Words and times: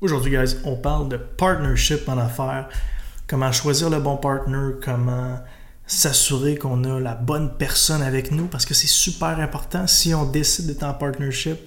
Aujourd'hui, 0.00 0.30
guys, 0.30 0.54
on 0.62 0.76
parle 0.76 1.08
de 1.08 1.16
partnership 1.16 2.08
en 2.08 2.18
affaires, 2.18 2.68
comment 3.26 3.50
choisir 3.50 3.90
le 3.90 3.98
bon 3.98 4.16
partner, 4.16 4.74
comment 4.80 5.40
s'assurer 5.88 6.54
qu'on 6.54 6.84
a 6.84 7.00
la 7.00 7.16
bonne 7.16 7.50
personne 7.58 8.00
avec 8.00 8.30
nous, 8.30 8.46
parce 8.46 8.64
que 8.64 8.74
c'est 8.74 8.86
super 8.86 9.40
important. 9.40 9.88
Si 9.88 10.14
on 10.14 10.24
décide 10.24 10.68
d'être 10.68 10.84
en 10.84 10.94
partnership, 10.94 11.58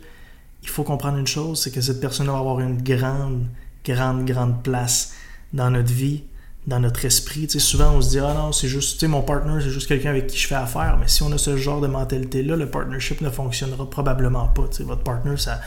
il 0.63 0.70
faut 0.70 0.83
comprendre 0.83 1.17
une 1.17 1.28
chose, 1.28 1.62
c'est 1.62 1.71
que 1.71 1.81
cette 1.81 1.99
personne 1.99 2.28
va 2.28 2.38
avoir 2.38 2.62
une 2.62 2.81
grande, 2.81 3.47
grande, 3.83 4.23
grande 4.23 4.63
place 4.63 5.11
dans 5.51 5.69
notre 5.69 5.91
vie, 5.91 6.23
dans 6.67 6.79
notre 6.79 7.03
esprit. 7.03 7.47
Tu 7.47 7.59
sais, 7.59 7.59
souvent, 7.59 7.95
on 7.95 8.01
se 8.01 8.11
dit, 8.11 8.19
ah 8.19 8.33
non, 8.33 8.53
c'est 8.53 8.69
juste, 8.69 8.93
tu 8.93 8.99
sais, 8.99 9.07
mon 9.09 9.23
partner, 9.23 9.59
c'est 9.61 9.71
juste 9.71 9.89
quelqu'un 9.89 10.11
avec 10.11 10.27
qui 10.27 10.37
je 10.37 10.47
fais 10.47 10.55
affaire. 10.55 10.95
Mais 11.01 11.09
si 11.09 11.21
on 11.21 11.33
a 11.33 11.37
ce 11.37 11.57
genre 11.57 11.81
de 11.81 11.87
mentalité-là, 11.87 12.55
le 12.55 12.69
partnership 12.69 13.19
ne 13.19 13.29
fonctionnera 13.29 13.89
probablement 13.89 14.47
pas. 14.47 14.69
Tu 14.69 14.77
sais, 14.77 14.83
votre 14.83 15.03
partner, 15.03 15.35
ça 15.35 15.59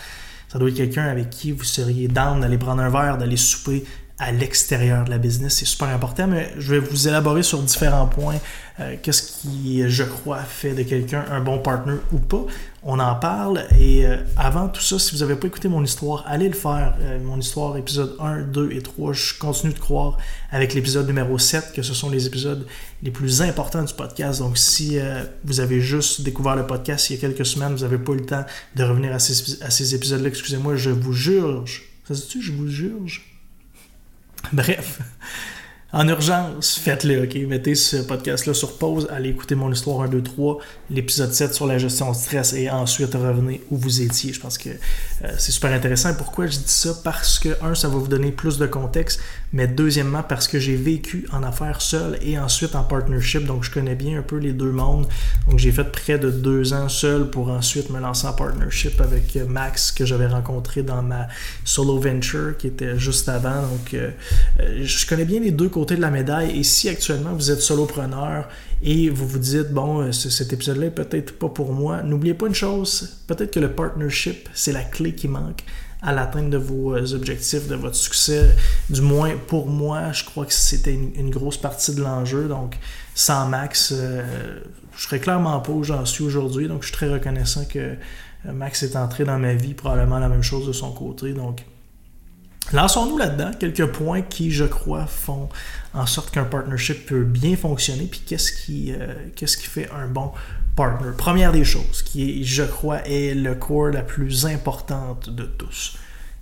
ça 0.48 0.58
doit 0.58 0.68
être 0.68 0.76
quelqu'un 0.76 1.04
avec 1.04 1.30
qui 1.30 1.52
vous 1.52 1.64
seriez 1.64 2.08
down 2.08 2.40
d'aller 2.40 2.58
prendre 2.58 2.82
un 2.82 2.90
verre, 2.90 3.18
d'aller 3.18 3.36
souper 3.36 3.84
à 4.18 4.30
l'extérieur 4.32 5.04
de 5.04 5.10
la 5.10 5.18
business. 5.18 5.56
C'est 5.56 5.64
super 5.64 5.88
important, 5.88 6.26
mais 6.26 6.52
je 6.56 6.74
vais 6.74 6.78
vous 6.78 7.08
élaborer 7.08 7.42
sur 7.42 7.60
différents 7.62 8.06
points. 8.06 8.38
Euh, 8.80 8.96
qu'est-ce 9.02 9.40
qui, 9.40 9.88
je 9.88 10.04
crois, 10.04 10.38
fait 10.38 10.72
de 10.74 10.82
quelqu'un 10.82 11.24
un 11.30 11.40
bon 11.40 11.58
partner 11.58 11.94
ou 12.12 12.18
pas. 12.18 12.46
On 12.86 12.98
en 12.98 13.14
parle. 13.14 13.64
Et 13.78 14.06
euh, 14.06 14.18
avant 14.36 14.68
tout 14.68 14.82
ça, 14.82 14.98
si 14.98 15.14
vous 15.14 15.20
n'avez 15.22 15.36
pas 15.36 15.46
écouté 15.46 15.68
mon 15.68 15.82
histoire, 15.82 16.22
allez 16.26 16.48
le 16.48 16.54
faire. 16.54 16.94
Euh, 17.00 17.18
mon 17.18 17.38
histoire, 17.38 17.76
épisode 17.78 18.14
1, 18.20 18.42
2 18.42 18.72
et 18.72 18.82
3. 18.82 19.12
Je 19.14 19.38
continue 19.38 19.72
de 19.72 19.78
croire 19.78 20.18
avec 20.50 20.74
l'épisode 20.74 21.06
numéro 21.06 21.38
7 21.38 21.72
que 21.74 21.82
ce 21.82 21.94
sont 21.94 22.10
les 22.10 22.26
épisodes 22.26 22.66
les 23.02 23.10
plus 23.10 23.40
importants 23.40 23.82
du 23.82 23.94
podcast. 23.94 24.40
Donc, 24.40 24.58
si 24.58 24.98
vous 25.44 25.60
avez 25.60 25.80
juste 25.80 26.20
découvert 26.20 26.56
le 26.56 26.66
podcast 26.66 27.08
il 27.08 27.14
y 27.14 27.16
a 27.16 27.20
quelques 27.20 27.46
semaines, 27.46 27.74
vous 27.74 27.82
n'avez 27.82 27.98
pas 27.98 28.12
eu 28.12 28.18
le 28.18 28.26
temps 28.26 28.44
de 28.76 28.84
revenir 28.84 29.12
à 29.14 29.18
ces, 29.18 29.62
à 29.62 29.70
ces 29.70 29.94
épisodes-là, 29.94 30.28
excusez-moi, 30.28 30.76
je 30.76 30.90
vous 30.90 31.12
jure. 31.12 31.64
Ça 32.06 32.14
se 32.14 32.30
dit, 32.30 32.42
je 32.42 32.52
vous 32.52 32.68
jure? 32.68 33.00
Bref, 34.52 35.00
en 35.94 36.08
urgence, 36.08 36.76
faites-le, 36.76 37.22
ok? 37.22 37.36
Mettez 37.46 37.76
ce 37.76 37.98
podcast-là 37.98 38.52
sur 38.52 38.78
pause, 38.78 39.06
allez 39.12 39.28
écouter 39.28 39.54
mon 39.54 39.70
histoire 39.70 40.00
1, 40.00 40.08
2, 40.08 40.22
3, 40.22 40.58
l'épisode 40.90 41.32
7 41.32 41.54
sur 41.54 41.68
la 41.68 41.78
gestion 41.78 42.10
de 42.10 42.16
stress 42.16 42.52
et 42.52 42.68
ensuite 42.68 43.14
revenez 43.14 43.62
où 43.70 43.76
vous 43.76 44.02
étiez. 44.02 44.32
Je 44.32 44.40
pense 44.40 44.58
que 44.58 44.70
euh, 44.70 45.28
c'est 45.38 45.52
super 45.52 45.70
intéressant. 45.72 46.12
Pourquoi 46.14 46.48
je 46.48 46.58
dis 46.58 46.64
ça? 46.66 46.94
Parce 47.04 47.38
que, 47.38 47.50
un, 47.62 47.76
ça 47.76 47.86
va 47.86 47.94
vous 47.94 48.08
donner 48.08 48.32
plus 48.32 48.58
de 48.58 48.66
contexte, 48.66 49.20
mais 49.52 49.68
deuxièmement, 49.68 50.24
parce 50.24 50.48
que 50.48 50.58
j'ai 50.58 50.74
vécu 50.74 51.28
en 51.32 51.44
affaires 51.44 51.80
seul 51.80 52.18
et 52.22 52.40
ensuite 52.40 52.74
en 52.74 52.82
partnership, 52.82 53.44
donc 53.46 53.62
je 53.62 53.70
connais 53.70 53.94
bien 53.94 54.18
un 54.18 54.22
peu 54.22 54.38
les 54.38 54.52
deux 54.52 54.72
mondes. 54.72 55.06
Donc 55.48 55.60
j'ai 55.60 55.70
fait 55.70 55.84
près 55.84 56.18
de 56.18 56.28
deux 56.28 56.72
ans 56.72 56.88
seul 56.88 57.30
pour 57.30 57.50
ensuite 57.50 57.90
me 57.90 58.00
lancer 58.00 58.26
en 58.26 58.32
partnership 58.32 59.00
avec 59.00 59.36
euh, 59.36 59.46
Max 59.46 59.92
que 59.92 60.04
j'avais 60.04 60.26
rencontré 60.26 60.82
dans 60.82 61.02
ma 61.02 61.28
solo 61.64 62.00
venture 62.00 62.56
qui 62.58 62.66
était 62.66 62.98
juste 62.98 63.28
avant. 63.28 63.62
Donc 63.62 63.94
euh, 63.94 64.10
je 64.82 65.06
connais 65.06 65.24
bien 65.24 65.38
les 65.38 65.52
deux 65.52 65.68
côtés 65.68 65.83
de 65.84 66.00
la 66.00 66.10
médaille. 66.10 66.58
Et 66.58 66.62
si 66.62 66.88
actuellement 66.88 67.34
vous 67.34 67.50
êtes 67.50 67.60
solopreneur 67.60 68.48
et 68.82 69.10
vous 69.10 69.26
vous 69.26 69.38
dites, 69.38 69.70
bon, 69.70 70.00
euh, 70.00 70.12
cet 70.12 70.52
épisode-là 70.52 70.86
est 70.86 70.90
peut-être 70.90 71.38
pas 71.38 71.48
pour 71.48 71.72
moi, 71.72 72.02
n'oubliez 72.02 72.34
pas 72.34 72.46
une 72.46 72.54
chose, 72.54 73.20
peut-être 73.26 73.52
que 73.52 73.60
le 73.60 73.72
partnership, 73.72 74.48
c'est 74.54 74.72
la 74.72 74.82
clé 74.82 75.14
qui 75.14 75.28
manque 75.28 75.62
à 76.02 76.12
l'atteinte 76.12 76.50
de 76.50 76.58
vos 76.58 76.94
euh, 76.94 77.14
objectifs, 77.14 77.68
de 77.68 77.76
votre 77.76 77.96
succès. 77.96 78.54
Du 78.90 79.00
moins, 79.00 79.32
pour 79.46 79.68
moi, 79.68 80.12
je 80.12 80.24
crois 80.24 80.44
que 80.46 80.52
c'était 80.52 80.92
une, 80.92 81.30
grosse 81.30 81.56
partie 81.56 81.94
de 81.94 82.02
l'enjeu. 82.02 82.48
Donc, 82.48 82.76
sans 83.14 83.46
Max, 83.46 83.92
euh, 83.94 84.22
je 84.96 85.02
serais 85.02 85.20
clairement 85.20 85.60
pas 85.60 85.72
où 85.72 85.82
j'en 85.82 86.04
suis 86.04 86.24
aujourd'hui. 86.24 86.68
Donc, 86.68 86.82
je 86.82 86.88
suis 86.88 86.96
très 86.96 87.08
reconnaissant 87.08 87.64
que 87.64 87.94
Max 88.44 88.82
est 88.82 88.96
entré 88.96 89.24
dans 89.24 89.38
ma 89.38 89.54
vie, 89.54 89.72
probablement 89.72 90.18
la 90.18 90.28
même 90.28 90.42
chose 90.42 90.66
de 90.66 90.72
son 90.72 90.92
côté. 90.92 91.32
Donc, 91.32 91.64
Lançons-nous 92.72 93.18
là-dedans 93.18 93.50
quelques 93.58 93.86
points 93.86 94.22
qui, 94.22 94.50
je 94.50 94.64
crois, 94.64 95.06
font 95.06 95.48
en 95.92 96.06
sorte 96.06 96.30
qu'un 96.30 96.44
partnership 96.44 97.06
peut 97.06 97.22
bien 97.22 97.56
fonctionner, 97.56 98.06
puis 98.06 98.22
qu'est-ce 98.26 98.52
qui, 98.52 98.92
euh, 98.92 99.14
qu'est-ce 99.36 99.56
qui 99.56 99.66
fait 99.66 99.88
un 99.90 100.08
bon 100.08 100.32
partner? 100.74 101.10
Première 101.16 101.52
des 101.52 101.64
choses, 101.64 102.02
qui, 102.02 102.40
est, 102.40 102.44
je 102.44 102.62
crois, 102.62 103.06
est 103.06 103.34
le 103.34 103.54
corps 103.54 103.88
la 103.88 104.02
plus 104.02 104.46
importante 104.46 105.28
de 105.30 105.44
tous. 105.44 105.98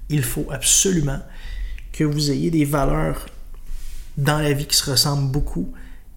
Il 0.08 0.22
faut 0.22 0.46
absolument 0.50 1.20
que 1.92 2.04
vous 2.04 2.30
ayez 2.30 2.50
des 2.50 2.64
valeurs 2.64 3.26
dans 4.16 4.38
la 4.38 4.52
vie 4.52 4.66
qui 4.66 4.76
se 4.76 4.90
ressemblent 4.90 5.30
beaucoup, 5.30 5.72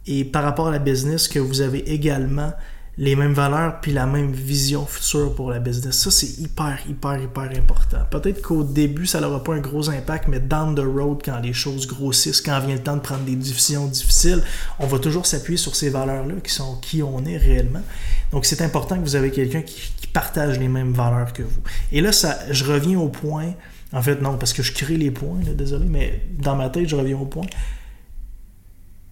et 0.05 0.23
par 0.23 0.43
rapport 0.43 0.67
à 0.67 0.71
la 0.71 0.79
business, 0.79 1.27
que 1.27 1.39
vous 1.39 1.61
avez 1.61 1.79
également 1.91 2.53
les 2.97 3.15
mêmes 3.15 3.33
valeurs 3.33 3.81
puis 3.81 3.91
la 3.91 4.05
même 4.05 4.31
vision 4.31 4.85
future 4.85 5.35
pour 5.35 5.49
la 5.51 5.59
business. 5.59 5.97
Ça, 5.97 6.11
c'est 6.11 6.39
hyper, 6.39 6.79
hyper, 6.87 7.21
hyper 7.21 7.49
important. 7.57 7.99
Peut-être 8.09 8.41
qu'au 8.41 8.63
début, 8.63 9.05
ça 9.05 9.19
n'aura 9.19 9.43
pas 9.43 9.53
un 9.53 9.59
gros 9.59 9.89
impact, 9.89 10.27
mais 10.29 10.39
down 10.39 10.75
the 10.75 10.79
road, 10.79 11.19
quand 11.23 11.39
les 11.39 11.53
choses 11.53 11.87
grossissent, 11.87 12.41
quand 12.41 12.59
vient 12.61 12.75
le 12.75 12.83
temps 12.83 12.95
de 12.95 13.01
prendre 13.01 13.23
des 13.23 13.35
décisions 13.35 13.87
difficiles, 13.87 14.41
on 14.79 14.87
va 14.87 14.99
toujours 14.99 15.25
s'appuyer 15.25 15.57
sur 15.57 15.75
ces 15.75 15.89
valeurs-là 15.89 16.35
qui 16.41 16.53
sont 16.53 16.77
qui 16.77 17.03
on 17.03 17.25
est 17.25 17.37
réellement. 17.37 17.83
Donc, 18.31 18.45
c'est 18.45 18.61
important 18.61 18.95
que 18.95 19.01
vous 19.01 19.15
avez 19.15 19.31
quelqu'un 19.31 19.61
qui, 19.61 19.91
partage 20.15 20.57
les 20.59 20.69
mêmes 20.69 20.93
valeurs 20.93 21.33
que 21.33 21.43
vous. 21.43 21.59
Et 21.91 21.99
là, 21.99 22.13
ça, 22.13 22.39
je 22.49 22.63
reviens 22.63 22.97
au 22.97 23.09
point. 23.09 23.53
En 23.91 24.01
fait, 24.01 24.21
non, 24.21 24.37
parce 24.37 24.53
que 24.53 24.63
je 24.63 24.71
crée 24.71 24.95
les 24.95 25.11
points, 25.11 25.39
désolé, 25.57 25.87
mais 25.89 26.21
dans 26.39 26.55
ma 26.55 26.69
tête, 26.69 26.87
je 26.87 26.95
reviens 26.95 27.17
au 27.17 27.25
point. 27.25 27.45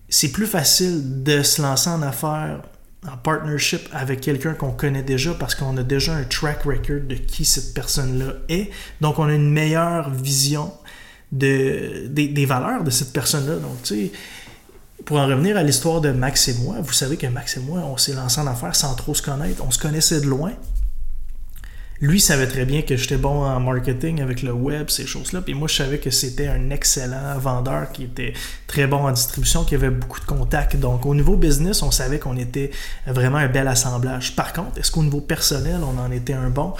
C'est 0.08 0.32
plus 0.32 0.48
facile 0.48 1.24
de 1.24 1.44
se 1.44 1.62
lancer 1.62 1.90
en 1.90 2.02
affaires 2.04 2.62
en 3.12 3.18
partnership 3.18 3.81
avec 3.91 4.22
quelqu'un 4.22 4.53
qu'on 4.53 4.72
connaît 4.72 5.03
déjà 5.03 5.34
parce 5.34 5.56
qu'on 5.56 5.75
a 5.78 5.84
déjà 5.84 6.16
un 6.16 6.24
track 6.24 6.64
record 6.64 7.02
de 7.08 7.16
qui 7.16 7.46
cette 7.46 7.74
personne-là 7.74 8.34
est. 8.50 8.69
Donc, 9.02 9.19
on 9.19 9.25
a 9.25 9.34
une 9.34 9.52
meilleure 9.52 10.09
vision 10.09 10.72
de, 11.31 12.08
des, 12.08 12.46
valeurs 12.46 12.84
de 12.84 12.90
cette 12.90 13.12
personne-là. 13.12 13.56
Donc, 13.56 13.81
tu 13.84 13.96
sais, 13.96 14.12
pour 15.06 15.18
en 15.18 15.28
revenir 15.28 15.58
à 15.58 15.64
l'histoire 15.64 16.00
de 16.00 16.12
Max 16.12 16.47
et 16.47 16.53
moi, 16.56 16.78
vous 16.81 16.94
savez 16.94 17.18
que 17.18 17.28
Max 17.28 17.58
et 17.58 17.59
moi, 17.59 17.80
on 17.80 17.97
s'est 17.97 18.14
lancé 18.14 18.40
en 18.40 18.47
affaires 18.47 18.75
sans 18.75 18.96
trop 18.96 19.14
se 19.14 19.22
connaître. 19.22 19.64
On 19.66 19.72
se 19.72 19.80
connaissait 19.80 20.22
de 20.22 20.28
loin. 20.28 20.53
Lui 22.03 22.19
savait 22.19 22.47
très 22.47 22.66
bien 22.66 22.81
que 22.81 22.97
j'étais 22.97 23.16
bon 23.16 23.46
en 23.46 23.62
marketing 23.62 24.22
avec 24.22 24.41
le 24.41 24.52
web, 24.52 24.90
ces 24.90 25.08
choses-là. 25.08 25.41
Puis 25.41 25.53
moi, 25.53 25.69
je 25.69 25.75
savais 25.75 26.00
que 26.00 26.09
c'était 26.09 26.47
un 26.47 26.69
excellent 26.69 27.40
vendeur 27.40 27.94
qui 27.94 28.03
était 28.03 28.34
très 28.68 28.88
bon 28.88 28.97
en 28.97 29.12
distribution, 29.14 29.64
qui 29.64 29.74
avait 29.75 29.90
beaucoup 29.90 30.19
de 30.19 30.25
contacts. 30.25 30.75
Donc, 30.75 31.06
au 31.06 31.16
niveau 31.16 31.38
business, 31.38 31.81
on 31.81 31.91
savait 31.91 32.19
qu'on 32.19 32.36
était 32.36 32.72
vraiment 33.08 33.38
un 33.38 33.47
bel 33.47 33.69
assemblage. 33.69 34.36
Par 34.36 34.52
contre, 34.52 34.78
est-ce 34.78 34.91
qu'au 34.91 35.02
niveau 35.02 35.22
personnel, 35.22 35.80
on 35.81 35.97
en 35.97 36.12
était 36.12 36.34
un 36.34 36.50
bon? 36.50 36.74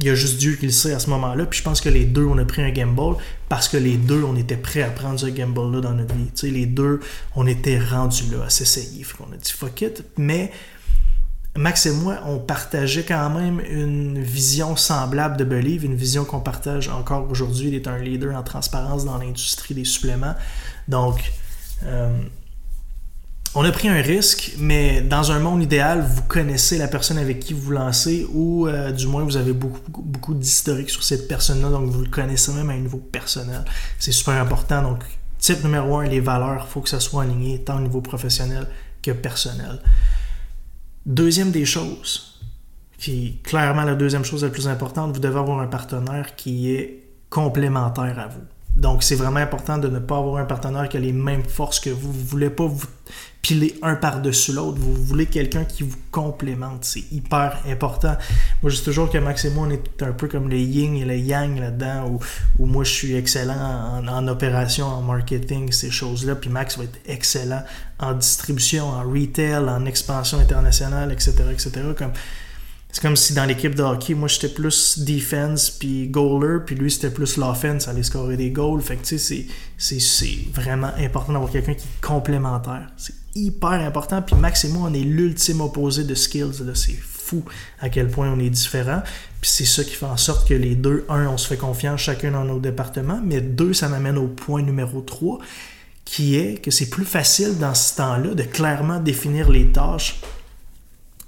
Il 0.00 0.06
y 0.08 0.10
a 0.10 0.16
juste 0.16 0.38
Dieu 0.38 0.56
qui 0.56 0.66
le 0.66 0.72
sait 0.72 0.92
à 0.92 0.98
ce 0.98 1.08
moment-là. 1.10 1.46
Puis 1.46 1.60
je 1.60 1.64
pense 1.64 1.80
que 1.80 1.88
les 1.88 2.04
deux, 2.04 2.24
on 2.24 2.36
a 2.38 2.44
pris 2.44 2.62
un 2.62 2.70
gamble 2.70 3.14
parce 3.48 3.68
que 3.68 3.76
les 3.76 3.96
deux, 3.96 4.24
on 4.24 4.34
était 4.34 4.56
prêts 4.56 4.82
à 4.82 4.90
prendre 4.90 5.20
ce 5.20 5.26
gamble-là 5.26 5.80
dans 5.82 5.92
notre 5.92 6.16
vie. 6.16 6.32
Tu 6.34 6.50
les 6.50 6.66
deux, 6.66 6.98
on 7.36 7.46
était 7.46 7.78
rendus 7.78 8.24
là 8.32 8.46
à 8.46 8.50
s'essayer. 8.50 9.06
On 9.20 9.32
a 9.32 9.36
dit 9.36 9.52
fuck 9.52 9.82
it. 9.82 10.02
Mais 10.16 10.50
Max 11.56 11.86
et 11.86 11.90
moi, 11.90 12.20
on 12.24 12.38
partageait 12.38 13.04
quand 13.04 13.30
même 13.30 13.60
une 13.68 14.20
vision 14.20 14.76
semblable 14.76 15.36
de 15.36 15.44
Believe, 15.44 15.84
une 15.84 15.96
vision 15.96 16.24
qu'on 16.24 16.40
partage 16.40 16.88
encore 16.88 17.28
aujourd'hui. 17.30 17.68
Il 17.68 17.74
est 17.74 17.88
un 17.88 17.98
leader 17.98 18.36
en 18.36 18.42
transparence 18.42 19.04
dans 19.04 19.18
l'industrie 19.18 19.74
des 19.74 19.84
suppléments. 19.84 20.34
Donc, 20.86 21.32
euh, 21.84 22.10
on 23.54 23.64
a 23.64 23.72
pris 23.72 23.88
un 23.88 24.00
risque, 24.00 24.52
mais 24.58 25.00
dans 25.00 25.32
un 25.32 25.40
monde 25.40 25.62
idéal, 25.62 26.06
vous 26.06 26.22
connaissez 26.22 26.76
la 26.78 26.86
personne 26.86 27.18
avec 27.18 27.40
qui 27.40 27.54
vous 27.54 27.72
lancez 27.72 28.26
ou 28.32 28.68
euh, 28.68 28.92
du 28.92 29.06
moins 29.06 29.24
vous 29.24 29.36
avez 29.36 29.52
beaucoup, 29.52 29.80
beaucoup, 29.90 30.34
d'historique 30.34 30.90
sur 30.90 31.02
cette 31.02 31.26
personne-là, 31.28 31.70
donc 31.70 31.90
vous 31.90 32.02
le 32.02 32.10
connaissez 32.10 32.52
même 32.52 32.68
à 32.68 32.74
un 32.74 32.78
niveau 32.78 32.98
personnel. 32.98 33.64
C'est 33.98 34.12
super 34.12 34.34
important. 34.34 34.82
Donc, 34.82 35.02
type 35.38 35.64
numéro 35.64 35.96
un, 35.96 36.06
les 36.06 36.20
valeurs, 36.20 36.66
il 36.68 36.70
faut 36.70 36.82
que 36.82 36.88
ça 36.88 37.00
soit 37.00 37.22
aligné 37.22 37.64
tant 37.64 37.78
au 37.78 37.80
niveau 37.80 38.02
professionnel 38.02 38.68
que 39.02 39.12
personnel. 39.12 39.80
Deuxième 41.06 41.50
des 41.50 41.64
choses, 41.64 42.40
qui 42.98 43.38
clairement 43.42 43.84
la 43.84 43.94
deuxième 43.94 44.24
chose 44.24 44.44
la 44.44 44.50
plus 44.50 44.68
importante, 44.68 45.14
vous 45.14 45.20
devez 45.20 45.38
avoir 45.38 45.60
un 45.60 45.66
partenaire 45.66 46.36
qui 46.36 46.70
est 46.72 47.04
complémentaire 47.30 48.18
à 48.18 48.26
vous. 48.28 48.44
Donc, 48.78 49.02
c'est 49.02 49.16
vraiment 49.16 49.40
important 49.40 49.76
de 49.76 49.88
ne 49.88 49.98
pas 49.98 50.18
avoir 50.18 50.36
un 50.36 50.44
partenaire 50.44 50.88
qui 50.88 50.96
a 50.96 51.00
les 51.00 51.12
mêmes 51.12 51.42
forces 51.42 51.80
que 51.80 51.90
vous. 51.90 52.12
Vous 52.12 52.24
voulez 52.24 52.48
pas 52.48 52.66
vous 52.66 52.86
piler 53.42 53.76
un 53.82 53.96
par-dessus 53.96 54.52
l'autre. 54.52 54.78
Vous 54.78 54.94
voulez 54.94 55.26
quelqu'un 55.26 55.64
qui 55.64 55.82
vous 55.82 55.96
complémente. 56.12 56.84
C'est 56.84 57.10
hyper 57.10 57.58
important. 57.66 58.16
Moi, 58.62 58.70
je 58.70 58.76
dis 58.76 58.84
toujours 58.84 59.10
que 59.10 59.18
Max 59.18 59.44
et 59.44 59.50
moi, 59.50 59.66
on 59.66 59.70
est 59.70 60.02
un 60.04 60.12
peu 60.12 60.28
comme 60.28 60.48
le 60.48 60.58
yin 60.58 60.94
et 60.94 61.04
le 61.04 61.16
yang 61.16 61.58
là-dedans, 61.58 62.20
où, 62.58 62.66
moi, 62.66 62.84
je 62.84 62.92
suis 62.92 63.16
excellent 63.16 64.00
en, 64.06 64.28
opération, 64.28 64.86
en 64.86 65.02
marketing, 65.02 65.72
ces 65.72 65.90
choses-là. 65.90 66.36
Puis 66.36 66.48
Max 66.48 66.78
va 66.78 66.84
être 66.84 67.00
excellent 67.06 67.64
en 67.98 68.12
distribution, 68.12 68.86
en 68.90 69.02
retail, 69.02 69.68
en 69.68 69.86
expansion 69.86 70.38
internationale, 70.38 71.10
etc., 71.10 71.32
etc. 71.50 71.70
Comme, 71.96 72.12
c'est 72.90 73.02
comme 73.02 73.16
si 73.16 73.34
dans 73.34 73.44
l'équipe 73.44 73.74
de 73.74 73.82
hockey, 73.82 74.14
moi 74.14 74.28
j'étais 74.28 74.48
plus 74.48 74.98
defense 75.00 75.70
puis 75.70 76.08
goaler, 76.08 76.60
puis 76.64 76.74
lui 76.74 76.90
c'était 76.90 77.10
plus 77.10 77.36
l'offense, 77.36 77.86
aller 77.86 78.02
scorer 78.02 78.36
des 78.36 78.50
goals. 78.50 78.80
Fait 78.80 78.96
que 78.96 79.04
tu 79.04 79.18
sais, 79.18 79.46
c'est 79.76 80.38
vraiment 80.52 80.90
important 80.98 81.32
d'avoir 81.32 81.50
quelqu'un 81.50 81.74
qui 81.74 81.84
est 81.84 82.00
complémentaire. 82.00 82.86
C'est 82.96 83.14
hyper 83.34 83.70
important. 83.70 84.22
Puis 84.22 84.34
Max 84.36 84.64
et 84.64 84.68
moi, 84.68 84.88
on 84.90 84.94
est 84.94 85.04
l'ultime 85.04 85.60
opposé 85.60 86.04
de 86.04 86.14
skills. 86.14 86.62
C'est 86.74 86.98
fou 86.98 87.44
à 87.80 87.88
quel 87.90 88.08
point 88.08 88.32
on 88.32 88.40
est 88.40 88.50
différent. 88.50 89.02
Puis 89.40 89.50
c'est 89.50 89.66
ça 89.66 89.84
qui 89.84 89.94
fait 89.94 90.06
en 90.06 90.16
sorte 90.16 90.48
que 90.48 90.54
les 90.54 90.74
deux, 90.74 91.04
un, 91.08 91.28
on 91.28 91.36
se 91.36 91.46
fait 91.46 91.56
confiance 91.56 92.00
chacun 92.00 92.32
dans 92.32 92.44
nos 92.44 92.58
départements, 92.58 93.20
mais 93.22 93.40
deux, 93.40 93.74
ça 93.74 93.88
m'amène 93.88 94.18
au 94.18 94.26
point 94.26 94.62
numéro 94.62 95.00
3, 95.00 95.38
qui 96.04 96.36
est 96.36 96.60
que 96.62 96.70
c'est 96.70 96.88
plus 96.88 97.04
facile 97.04 97.58
dans 97.58 97.74
ce 97.74 97.96
temps-là 97.96 98.34
de 98.34 98.42
clairement 98.42 98.98
définir 98.98 99.50
les 99.50 99.66
tâches 99.66 100.20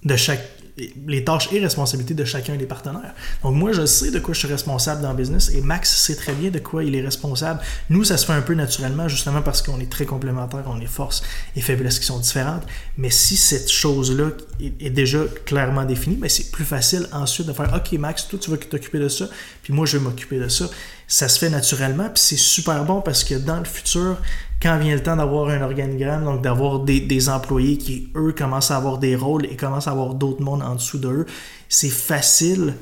de 0.05 0.17
chaque 0.17 0.60
les 1.07 1.25
tâches 1.25 1.53
et 1.53 1.61
responsabilités 1.61 2.15
de 2.15 2.25
chacun 2.25 2.57
des 2.57 2.67
partenaires. 2.67 3.15
Donc 3.43 3.55
moi, 3.55 3.73
je 3.73 3.87
sais 3.87 4.11
de 4.11 4.19
quoi 4.19 4.35
je 4.35 4.41
suis 4.41 4.49
responsable 4.49 5.03
dans 5.03 5.11
le 5.11 5.17
business 5.17 5.51
et 5.55 5.61
Max 5.61 5.95
sait 5.95 6.17
très 6.17 6.33
bien 6.33 6.51
de 6.51 6.59
quoi 6.59 6.85
il 6.85 6.95
est 6.95 7.01
responsable. 7.01 7.61
Nous, 7.89 8.05
ça 8.05 8.17
se 8.17 8.27
fait 8.27 8.33
un 8.33 8.43
peu 8.43 8.55
naturellement 8.55 9.09
justement 9.09 9.43
parce 9.43 9.63
qu'on 9.63 9.81
est 9.81 9.91
très 9.91 10.07
complémentaires, 10.07 10.65
on 10.67 10.81
a 10.81 10.87
forces 10.87 11.23
et 11.57 11.61
faiblesses 11.61 11.99
qui 11.99 12.07
sont 12.07 12.19
différentes. 12.19 12.65
Mais 12.97 13.11
si 13.11 13.37
cette 13.37 13.71
chose-là 13.71 14.31
est, 14.61 14.91
déjà 14.91 15.21
clairement 15.47 15.85
définie, 15.85 16.17
ben 16.17 16.29
c'est 16.29 16.51
plus 16.51 16.65
facile 16.65 17.07
ensuite 17.13 17.47
de 17.47 17.53
faire 17.53 17.73
OK 17.75 17.99
Max, 17.99 18.29
toi 18.29 18.39
tu 18.39 18.51
vas 18.51 18.57
t'occuper 18.57 18.99
de 18.99 19.09
ça, 19.09 19.29
puis 19.63 19.73
moi 19.73 19.87
je 19.87 19.97
vais 19.97 20.05
m'occuper 20.05 20.39
de 20.39 20.49
ça. 20.49 20.69
Ça 21.13 21.29
se 21.29 21.41
fait 21.41 21.51
naturellement, 21.51 22.05
puis 22.05 22.23
c'est 22.23 22.37
super 22.37 22.85
bon 22.85 23.01
parce 23.01 23.25
que 23.25 23.35
dans 23.35 23.59
le 23.59 23.65
futur, 23.65 24.17
quand 24.63 24.79
vient 24.79 24.95
le 24.95 25.03
temps 25.03 25.17
d'avoir 25.17 25.49
un 25.49 25.61
organigramme, 25.61 26.25
donc 26.25 26.41
d'avoir 26.41 26.79
des, 26.79 27.29
employés 27.29 27.79
qui, 27.79 28.13
eux, 28.15 28.33
commencent 28.33 28.71
à 28.71 28.77
avoir 28.77 28.99
des 28.99 29.17
rôles 29.17 29.45
et 29.47 29.57
commencent 29.57 29.89
à 29.89 29.91
avoir 29.91 30.15
d'autres 30.15 30.41
mondes 30.41 30.63
en 30.63 30.77
dessous 30.77 30.99
d'eux, 30.99 31.27
c'est 31.69 31.91
facile 31.91 32.75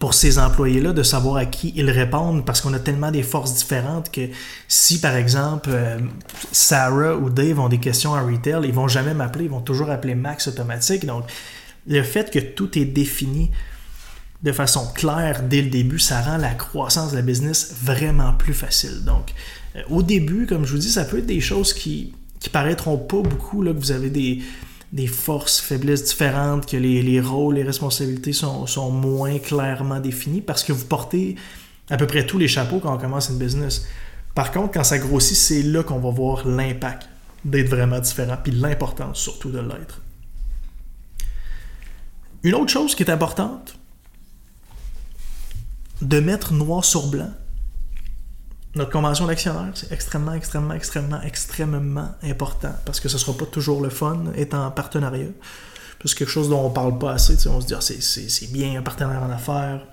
pour 0.00 0.12
ces 0.12 0.40
employés-là 0.40 0.92
de 0.92 1.04
savoir 1.04 1.36
à 1.36 1.46
qui 1.46 1.72
ils 1.76 1.88
répondent 1.88 2.44
parce 2.44 2.60
qu'on 2.62 2.74
a 2.74 2.80
tellement 2.80 3.12
des 3.12 3.22
forces 3.22 3.54
différentes 3.54 4.10
que 4.10 4.28
si, 4.66 5.00
par 5.00 5.14
exemple, 5.14 5.70
euh, 5.72 6.00
Sarah 6.50 7.14
ou 7.14 7.30
Dave 7.30 7.60
ont 7.60 7.68
des 7.68 7.78
questions 7.78 8.10
en 8.10 8.26
retail, 8.26 8.62
ils 8.64 8.72
vont 8.72 8.88
jamais 8.88 9.14
m'appeler, 9.14 9.44
ils 9.44 9.50
vont 9.52 9.60
toujours 9.60 9.90
appeler 9.90 10.16
Max 10.16 10.48
automatique. 10.48 11.06
Donc, 11.06 11.26
le 11.86 12.02
fait 12.02 12.32
que 12.32 12.40
tout 12.40 12.76
est 12.76 12.86
défini 12.86 13.52
de 14.42 14.52
façon 14.52 14.86
claire 14.94 15.42
dès 15.42 15.62
le 15.62 15.68
début, 15.68 15.98
ça 15.98 16.20
rend 16.22 16.38
la 16.38 16.54
croissance 16.54 17.12
de 17.12 17.16
la 17.16 17.22
business 17.22 17.74
vraiment 17.82 18.32
plus 18.32 18.54
facile. 18.54 19.04
Donc, 19.04 19.34
euh, 19.76 19.82
au 19.90 20.02
début, 20.02 20.46
comme 20.46 20.64
je 20.64 20.72
vous 20.72 20.78
dis, 20.78 20.90
ça 20.90 21.04
peut 21.04 21.18
être 21.18 21.26
des 21.26 21.40
choses 21.40 21.74
qui, 21.74 22.14
qui 22.38 22.48
paraîtront 22.48 22.96
pas 22.96 23.20
beaucoup, 23.20 23.62
là, 23.62 23.72
que 23.72 23.78
vous 23.78 23.92
avez 23.92 24.08
des, 24.08 24.42
des 24.92 25.06
forces, 25.06 25.60
faiblesses 25.60 26.04
différentes, 26.04 26.66
que 26.66 26.76
les, 26.76 27.02
les 27.02 27.20
rôles, 27.20 27.56
les 27.56 27.62
responsabilités 27.62 28.32
sont, 28.32 28.66
sont, 28.66 28.90
moins 28.90 29.38
clairement 29.38 30.00
définis 30.00 30.40
parce 30.40 30.64
que 30.64 30.72
vous 30.72 30.86
portez 30.86 31.36
à 31.90 31.96
peu 31.96 32.06
près 32.06 32.24
tous 32.24 32.38
les 32.38 32.48
chapeaux 32.48 32.80
quand 32.80 32.94
on 32.94 32.98
commence 32.98 33.28
une 33.28 33.38
business. 33.38 33.86
Par 34.34 34.52
contre, 34.52 34.72
quand 34.72 34.84
ça 34.84 34.98
grossit, 34.98 35.36
c'est 35.36 35.62
là 35.62 35.82
qu'on 35.82 35.98
va 35.98 36.10
voir 36.10 36.46
l'impact 36.46 37.08
d'être 37.44 37.68
vraiment 37.68 37.98
différent, 37.98 38.36
puis 38.42 38.52
l'importance 38.52 39.18
surtout 39.18 39.50
de 39.50 39.58
l'être. 39.58 40.00
Une 42.42 42.54
autre 42.54 42.70
chose 42.70 42.94
qui 42.94 43.02
est 43.02 43.10
importante, 43.10 43.79
de 46.02 46.20
mettre 46.20 46.52
noir 46.52 46.84
sur 46.84 47.08
blanc 47.08 47.30
notre 48.76 48.90
convention 48.90 49.26
d'actionnaire, 49.26 49.72
c'est 49.74 49.90
extrêmement, 49.90 50.34
extrêmement, 50.34 50.74
extrêmement, 50.74 51.20
extrêmement 51.22 52.14
important 52.22 52.72
parce 52.84 53.00
que 53.00 53.08
ce 53.08 53.16
ne 53.16 53.20
sera 53.20 53.36
pas 53.36 53.46
toujours 53.46 53.82
le 53.82 53.90
fun 53.90 54.26
étant 54.36 54.64
en 54.64 54.70
partenariat. 54.70 55.26
C'est 56.04 56.16
quelque 56.16 56.30
chose 56.30 56.48
dont 56.48 56.60
on 56.60 56.68
ne 56.68 56.74
parle 56.74 56.98
pas 56.98 57.12
assez. 57.12 57.34
On 57.48 57.60
se 57.60 57.66
dit, 57.66 57.74
ah, 57.74 57.80
c'est 57.80 58.52
bien 58.52 58.78
un 58.78 58.82
partenaire 58.82 59.22
en 59.22 59.30
affaires, 59.30 59.86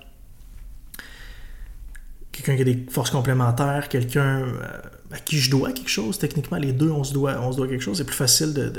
quelqu'un 2.31 2.56
qui 2.56 2.62
a 2.62 2.65
des 2.65 2.86
forces 2.89 3.09
complémentaires, 3.09 3.89
quelqu'un 3.89 4.42
euh, 4.42 4.62
à 5.12 5.18
qui 5.18 5.39
je 5.39 5.51
dois 5.51 5.74
quelque 5.74 5.89
chose. 5.89 6.18
Techniquement, 6.19 6.57
les 6.57 6.71
deux, 6.71 6.92
on 6.92 7.04
se 7.04 7.13
doit, 7.13 7.36
quelque 7.68 7.81
chose. 7.81 7.98
C'est 7.98 8.06
plus 8.06 8.15
facile 8.15 8.54
de, 8.54 8.69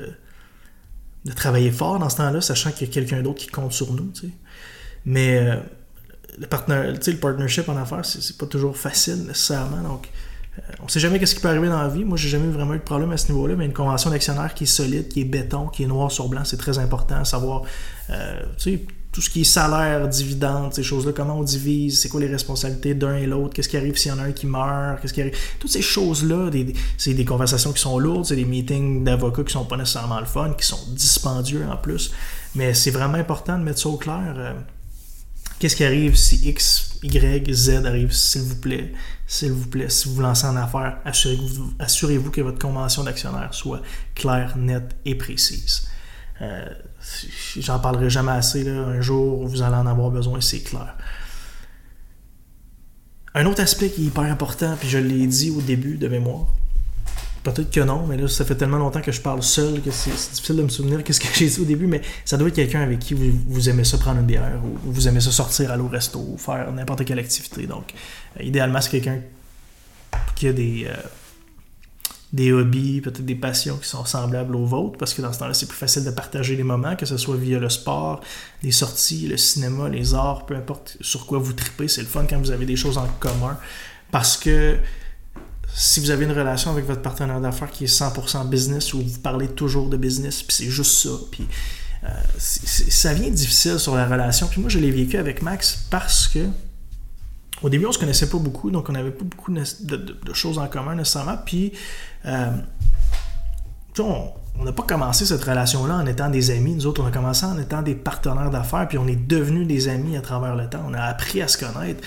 de, 1.24 1.32
travailler 1.34 1.70
fort 1.70 1.98
dans 1.98 2.08
ce 2.08 2.16
temps-là, 2.16 2.40
sachant 2.40 2.70
qu'il 2.70 2.86
y 2.86 2.90
a 2.90 2.94
quelqu'un 2.94 3.20
d'autre 3.20 3.40
qui 3.40 3.48
compte 3.48 3.72
sur 3.72 3.92
nous. 3.92 4.12
Mais. 5.04 5.60
Le, 6.38 6.92
le 6.92 7.16
partnership 7.18 7.68
en 7.68 7.76
affaires, 7.76 8.04
c'est 8.04 8.36
pas 8.36 8.46
toujours 8.46 8.76
facile 8.76 9.24
nécessairement. 9.26 9.82
Donc, 9.82 10.08
euh, 10.58 10.62
on 10.82 10.88
sait 10.88 11.00
jamais 11.00 11.24
ce 11.24 11.34
qui 11.34 11.40
peut 11.40 11.48
arriver 11.48 11.68
dans 11.68 11.82
la 11.82 11.88
vie. 11.88 12.04
Moi, 12.04 12.16
j'ai 12.16 12.28
jamais 12.28 12.48
vraiment 12.48 12.74
eu 12.74 12.78
de 12.78 12.82
problème 12.82 13.12
à 13.12 13.16
ce 13.16 13.30
niveau-là, 13.32 13.54
mais 13.56 13.66
une 13.66 13.72
convention 13.72 14.10
d'actionnaire 14.10 14.54
qui 14.54 14.64
est 14.64 14.68
solide, 14.68 15.08
qui 15.08 15.22
est 15.22 15.24
béton, 15.24 15.68
qui 15.68 15.84
est 15.84 15.86
noir 15.86 16.10
sur 16.10 16.28
blanc, 16.28 16.44
c'est 16.44 16.56
très 16.56 16.78
important. 16.78 17.24
Savoir, 17.24 17.62
euh, 18.10 18.42
tout 19.12 19.22
ce 19.22 19.30
qui 19.30 19.40
est 19.40 19.44
salaire, 19.44 20.06
dividende, 20.06 20.74
ces 20.74 20.82
choses-là, 20.82 21.12
comment 21.12 21.38
on 21.38 21.42
divise, 21.42 22.00
c'est 22.00 22.08
quoi 22.08 22.20
les 22.20 22.28
responsabilités 22.28 22.94
d'un 22.94 23.16
et 23.16 23.26
l'autre, 23.26 23.54
qu'est-ce 23.54 23.68
qui 23.68 23.76
arrive 23.76 23.96
s'il 23.96 24.12
y 24.12 24.14
en 24.14 24.18
a 24.18 24.24
un 24.24 24.32
qui 24.32 24.46
meurt, 24.46 25.00
qu'est-ce 25.00 25.14
qui 25.14 25.22
arrive. 25.22 25.36
Toutes 25.58 25.70
ces 25.70 25.82
choses-là, 25.82 26.50
c'est 26.96 27.14
des 27.14 27.24
conversations 27.24 27.72
qui 27.72 27.80
sont 27.80 27.98
lourdes, 27.98 28.26
c'est 28.26 28.36
des 28.36 28.44
meetings 28.44 29.04
d'avocats 29.04 29.42
qui 29.44 29.52
sont 29.52 29.64
pas 29.64 29.76
nécessairement 29.76 30.20
le 30.20 30.26
fun, 30.26 30.52
qui 30.56 30.66
sont 30.66 30.80
dispendieux 30.90 31.64
en 31.68 31.76
plus. 31.76 32.12
Mais 32.54 32.74
c'est 32.74 32.90
vraiment 32.90 33.18
important 33.18 33.58
de 33.58 33.64
mettre 33.64 33.78
ça 33.78 33.88
au 33.88 33.96
clair. 33.96 34.34
Euh, 34.36 34.52
Qu'est-ce 35.58 35.74
qui 35.74 35.84
arrive 35.84 36.14
si 36.14 36.48
X, 36.48 36.98
Y, 37.02 37.52
Z 37.52 37.84
arrive, 37.84 38.12
s'il 38.12 38.42
vous 38.42 38.56
plaît, 38.56 38.92
s'il 39.26 39.52
vous 39.52 39.66
plaît, 39.68 39.88
si 39.88 40.08
vous 40.08 40.14
vous 40.14 40.20
lancez 40.20 40.46
en 40.46 40.56
affaires, 40.56 40.98
assurez-vous 41.04 41.74
assurez 41.78 42.18
que 42.32 42.40
votre 42.40 42.58
convention 42.58 43.02
d'actionnaire 43.02 43.52
soit 43.52 43.82
claire, 44.14 44.56
nette 44.56 44.96
et 45.04 45.16
précise. 45.16 45.88
Euh, 46.40 46.68
J'en 47.56 47.78
parlerai 47.78 48.10
jamais 48.10 48.32
assez, 48.32 48.68
un 48.68 49.00
jour 49.00 49.46
vous 49.46 49.62
allez 49.62 49.76
en 49.76 49.86
avoir 49.86 50.10
besoin, 50.10 50.40
c'est 50.40 50.60
clair. 50.60 50.96
Un 53.34 53.46
autre 53.46 53.62
aspect 53.62 53.88
qui 53.90 54.02
est 54.02 54.06
hyper 54.06 54.24
important, 54.24 54.76
puis 54.78 54.88
je 54.88 54.98
l'ai 54.98 55.26
dit 55.26 55.50
au 55.50 55.60
début 55.60 55.96
de 55.96 56.08
mémoire, 56.08 56.46
Peut-être 57.42 57.70
que 57.70 57.80
non, 57.80 58.06
mais 58.06 58.16
là, 58.16 58.28
ça 58.28 58.44
fait 58.44 58.56
tellement 58.56 58.78
longtemps 58.78 59.00
que 59.00 59.12
je 59.12 59.20
parle 59.20 59.42
seul 59.42 59.80
que 59.80 59.90
c'est 59.90 60.10
difficile 60.10 60.56
de 60.56 60.62
me 60.62 60.68
souvenir 60.68 61.04
qu'est-ce 61.04 61.20
que 61.20 61.28
j'ai 61.34 61.48
dit 61.48 61.60
au 61.60 61.64
début, 61.64 61.86
mais 61.86 62.02
ça 62.24 62.36
doit 62.36 62.48
être 62.48 62.54
quelqu'un 62.54 62.82
avec 62.82 62.98
qui 62.98 63.14
vous, 63.14 63.68
aimez 63.68 63.84
ça 63.84 63.98
prendre 63.98 64.20
une 64.20 64.26
bière 64.26 64.60
ou 64.64 64.90
vous 64.90 65.08
aimez 65.08 65.20
ça 65.20 65.30
sortir 65.30 65.70
à 65.70 65.76
l'eau 65.76 65.88
resto 65.88 66.18
ou 66.18 66.36
faire 66.36 66.70
n'importe 66.72 67.04
quelle 67.04 67.18
activité. 67.18 67.66
Donc, 67.66 67.94
euh, 68.38 68.42
idéalement, 68.42 68.80
c'est 68.80 68.90
quelqu'un 68.90 69.20
qui 70.34 70.48
a 70.48 70.52
des, 70.52 70.86
euh, 70.88 70.94
des 72.32 72.52
hobbies, 72.52 73.00
peut-être 73.00 73.24
des 73.24 73.34
passions 73.34 73.76
qui 73.76 73.88
sont 73.88 74.04
semblables 74.04 74.54
aux 74.54 74.66
vôtres, 74.66 74.98
parce 74.98 75.14
que 75.14 75.22
dans 75.22 75.32
ce 75.32 75.38
temps-là, 75.38 75.54
c'est 75.54 75.68
plus 75.68 75.78
facile 75.78 76.04
de 76.04 76.10
partager 76.10 76.56
les 76.56 76.62
moments, 76.62 76.96
que 76.96 77.06
ce 77.06 77.16
soit 77.16 77.36
via 77.36 77.58
le 77.58 77.68
sport, 77.68 78.20
les 78.62 78.72
sorties, 78.72 79.28
le 79.28 79.36
cinéma, 79.36 79.88
les 79.88 80.14
arts, 80.14 80.44
peu 80.44 80.54
importe 80.54 80.96
sur 81.00 81.26
quoi 81.26 81.38
vous 81.38 81.52
tripez. 81.52 81.88
C'est 81.88 82.02
le 82.02 82.08
fun 82.08 82.26
quand 82.28 82.38
vous 82.38 82.50
avez 82.50 82.66
des 82.66 82.76
choses 82.76 82.98
en 82.98 83.06
commun, 83.20 83.58
parce 84.10 84.36
que 84.36 84.76
si 85.78 86.00
vous 86.00 86.10
avez 86.10 86.24
une 86.24 86.32
relation 86.32 86.72
avec 86.72 86.84
votre 86.86 87.02
partenaire 87.02 87.40
d'affaires 87.40 87.70
qui 87.70 87.84
est 87.84 87.86
100% 87.86 88.48
business 88.48 88.92
ou 88.94 89.00
vous 89.00 89.20
parlez 89.20 89.46
toujours 89.46 89.88
de 89.88 89.96
business, 89.96 90.42
puis 90.42 90.56
c'est 90.56 90.70
juste 90.70 91.06
ça, 91.06 91.14
puis 91.30 91.46
euh, 92.02 92.08
ça 92.38 93.14
vient 93.14 93.30
difficile 93.30 93.78
sur 93.78 93.94
la 93.94 94.06
relation. 94.06 94.48
Puis 94.48 94.60
moi, 94.60 94.70
je 94.70 94.80
l'ai 94.80 94.90
vécu 94.90 95.16
avec 95.18 95.40
Max 95.40 95.86
parce 95.88 96.26
que 96.26 96.40
au 97.62 97.68
début, 97.68 97.86
on 97.86 97.92
se 97.92 97.98
connaissait 97.98 98.28
pas 98.28 98.38
beaucoup, 98.38 98.72
donc 98.72 98.88
on 98.88 98.92
n'avait 98.92 99.12
pas 99.12 99.24
beaucoup 99.24 99.52
de, 99.52 100.32
choses 100.32 100.58
en 100.58 100.66
commun 100.66 100.96
nécessairement. 100.96 101.38
Puis, 101.44 101.72
euh, 102.26 102.50
on 104.00 104.64
n'a 104.64 104.72
pas 104.72 104.84
commencé 104.84 105.26
cette 105.26 105.42
relation-là 105.42 105.94
en 105.94 106.06
étant 106.06 106.28
des 106.28 106.50
amis. 106.50 106.74
Nous 106.74 106.86
autres, 106.86 107.02
on 107.02 107.06
a 107.06 107.10
commencé 107.12 107.46
en 107.46 107.58
étant 107.58 107.82
des 107.82 107.94
partenaires 107.94 108.50
d'affaires, 108.50 108.86
puis 108.88 108.98
on 108.98 109.06
est 109.06 109.16
devenus 109.16 109.66
des 109.66 109.88
amis 109.88 110.16
à 110.16 110.20
travers 110.20 110.56
le 110.56 110.68
temps. 110.68 110.84
On 110.88 110.94
a 110.94 111.02
appris 111.02 111.40
à 111.40 111.48
se 111.48 111.58
connaître. 111.58 112.00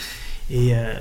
Et 0.50 0.76
euh, 0.76 0.94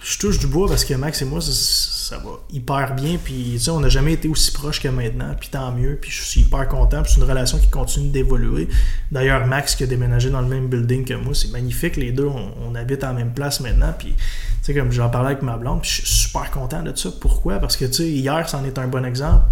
je 0.00 0.18
touche 0.18 0.38
du 0.38 0.46
bois 0.46 0.68
parce 0.68 0.84
que 0.84 0.94
Max 0.94 1.22
et 1.22 1.24
moi, 1.24 1.40
ça, 1.40 2.18
va 2.18 2.30
hyper 2.50 2.94
bien. 2.94 3.18
Puis, 3.22 3.60
on 3.68 3.80
n'a 3.80 3.88
jamais 3.88 4.14
été 4.14 4.28
aussi 4.28 4.52
proches 4.52 4.80
que 4.80 4.88
maintenant. 4.88 5.34
Puis, 5.38 5.48
tant 5.48 5.72
mieux. 5.72 5.98
Puis, 6.00 6.10
je 6.10 6.22
suis 6.22 6.40
hyper 6.42 6.68
content. 6.68 7.02
C'est 7.04 7.16
une 7.16 7.24
relation 7.24 7.58
qui 7.58 7.68
continue 7.68 8.08
d'évoluer. 8.08 8.68
D'ailleurs, 9.10 9.46
Max 9.46 9.74
qui 9.74 9.84
a 9.84 9.86
déménagé 9.86 10.30
dans 10.30 10.40
le 10.40 10.46
même 10.46 10.68
building 10.68 11.04
que 11.04 11.14
moi, 11.14 11.34
c'est 11.34 11.50
magnifique. 11.50 11.96
Les 11.96 12.12
deux, 12.12 12.28
on, 12.28 12.74
habite 12.74 13.02
en 13.02 13.14
même 13.14 13.32
place 13.32 13.60
maintenant. 13.60 13.92
Puis, 13.98 14.14
tu 14.14 14.24
sais, 14.62 14.74
comme 14.74 14.92
j'en 14.92 15.10
parlais 15.10 15.30
avec 15.30 15.42
ma 15.42 15.56
blonde, 15.56 15.82
puis 15.82 15.90
je 15.90 15.96
suis 15.96 16.06
super 16.06 16.50
content 16.50 16.82
de 16.82 16.94
ça. 16.96 17.10
Pourquoi? 17.20 17.58
Parce 17.58 17.76
que, 17.76 17.84
tu 17.86 17.92
sais, 17.94 18.08
hier, 18.08 18.48
c'en 18.48 18.64
est 18.64 18.78
un 18.78 18.86
bon 18.86 19.04
exemple. 19.04 19.46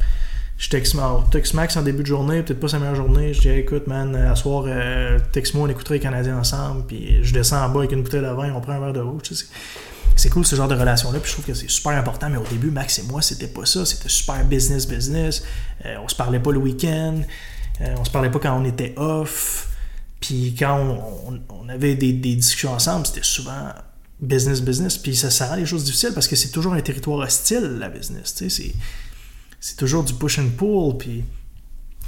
Je 0.59 0.71
texte, 0.71 0.95
Max 1.55 1.77
en 1.77 1.83
début 1.83 2.03
de 2.03 2.07
journée, 2.07 2.43
peut-être 2.43 2.61
pas 2.61 2.69
sa 2.69 2.79
meilleure 2.79 2.95
journée. 2.95 3.35
Je 3.35 3.41
dis 3.43 3.49
écoute, 3.51 3.87
man, 3.87 4.17
à 4.17 4.35
soir, 4.35 4.65
euh, 4.67 5.19
texte-moi, 5.33 5.69
on 5.69 5.71
écoutera 5.71 5.95
les 5.95 6.01
Canadiens 6.01 6.39
ensemble. 6.39 6.85
Puis 6.87 7.23
je 7.23 7.35
descends 7.35 7.63
en 7.63 7.69
bas 7.69 7.81
avec 7.81 7.93
une 7.93 8.03
bouteille 8.03 8.23
de 8.23 8.27
vin, 8.27 8.53
on 8.55 8.61
prend 8.61 8.73
un 8.73 8.81
verre 8.81 8.95
de 8.95 9.01
rouge. 9.01 9.23
C'est 10.17 10.31
cool 10.31 10.47
ce 10.47 10.57
genre 10.57 10.67
de 10.69 10.75
relation-là, 10.75 11.21
puis 11.21 11.29
je 11.29 11.35
trouve 11.35 11.45
que 11.45 11.53
c'est 11.53 11.69
super 11.69 11.93
important, 11.93 12.31
mais 12.31 12.39
au 12.39 12.47
début, 12.51 12.71
Max 12.71 12.99
et 12.99 13.03
moi, 13.03 13.21
c'était 13.21 13.49
pas 13.49 13.67
ça, 13.67 13.85
c'était 13.85 14.09
super 14.09 14.43
business-business, 14.47 15.43
euh, 15.85 15.97
on 16.03 16.09
se 16.09 16.15
parlait 16.15 16.41
pas 16.41 16.53
le 16.53 16.59
week-end, 16.59 17.21
euh, 17.83 17.95
on 17.99 18.05
se 18.05 18.11
parlait 18.11 18.31
pas 18.31 18.39
quand 18.39 18.59
on 18.59 18.65
était 18.65 18.95
off, 18.97 19.69
puis 20.19 20.57
quand 20.59 20.99
on, 21.51 21.69
avait 21.69 21.97
des, 21.97 22.15
discussions 22.15 22.73
ensemble, 22.73 23.07
c'était 23.07 23.23
souvent 23.23 23.75
business-business, 24.23 24.97
puis 24.97 25.15
ça, 25.15 25.31
ça 25.31 25.49
rend 25.49 25.57
les 25.57 25.67
choses 25.67 25.85
difficiles 25.85 26.13
parce 26.15 26.29
que 26.29 26.37
c'est 26.37 26.49
toujours 26.49 26.73
un 26.73 26.81
territoire 26.81 27.19
hostile, 27.19 27.77
la 27.79 27.91
business, 27.91 28.35
tu 28.35 28.49
sais, 28.49 28.63
c'est 28.63 28.75
toujours 29.75 30.05
du 30.05 30.15
push 30.15 30.39
and 30.39 30.51
pull, 30.57 30.97
puis 30.99 31.25